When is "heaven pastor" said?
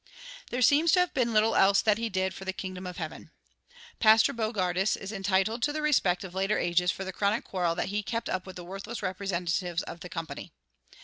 2.97-4.33